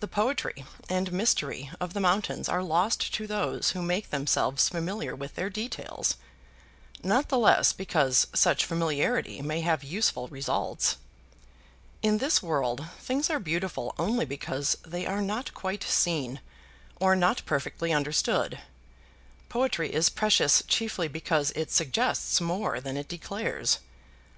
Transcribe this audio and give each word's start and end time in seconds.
The 0.00 0.08
poetry 0.08 0.64
and 0.88 1.12
mystery 1.12 1.68
of 1.80 1.92
the 1.92 2.00
mountains 2.00 2.48
are 2.48 2.62
lost 2.62 3.12
to 3.12 3.26
those 3.26 3.72
who 3.72 3.82
make 3.82 4.08
themselves 4.08 4.70
familiar 4.70 5.14
with 5.14 5.34
their 5.34 5.50
details, 5.50 6.16
not 7.02 7.28
the 7.28 7.36
less 7.36 7.74
because 7.74 8.26
such 8.34 8.64
familiarity 8.64 9.42
may 9.42 9.60
have 9.60 9.84
useful 9.84 10.28
results. 10.28 10.96
In 12.00 12.16
this 12.16 12.42
world 12.42 12.86
things 13.00 13.28
are 13.28 13.38
beautiful 13.38 13.94
only 13.98 14.24
because 14.24 14.78
they 14.82 15.04
are 15.04 15.20
not 15.20 15.52
quite 15.52 15.82
seen, 15.84 16.40
or 16.98 17.14
not 17.14 17.42
perfectly 17.44 17.92
understood. 17.92 18.60
Poetry 19.50 19.92
is 19.92 20.08
precious 20.08 20.62
chiefly 20.68 21.06
because 21.06 21.50
it 21.50 21.70
suggests 21.70 22.40
more 22.40 22.80
than 22.80 22.96
it 22.96 23.08
declares. 23.08 23.78